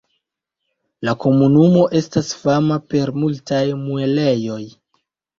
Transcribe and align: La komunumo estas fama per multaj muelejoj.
La 1.09 1.13
komunumo 1.25 1.83
estas 1.99 2.31
fama 2.45 2.77
per 2.93 3.11
multaj 3.25 3.61
muelejoj. 3.83 4.57